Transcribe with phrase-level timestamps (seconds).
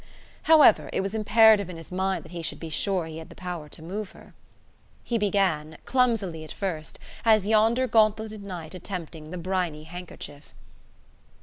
[0.49, 3.35] However, it was imperative in his mind that he should be sure he had the
[3.35, 4.33] power to move her.
[5.03, 10.55] He began; clumsily at first, as yonder gauntletted knight attempting the briny handkerchief.